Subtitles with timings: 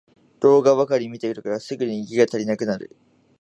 [0.39, 2.95] 動画ばかり見てるからすぐにギガが足りなくなる